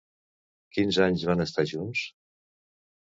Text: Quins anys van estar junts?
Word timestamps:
Quins 0.77 0.97
anys 1.07 1.25
van 1.31 1.43
estar 1.45 1.65
junts? 1.73 2.01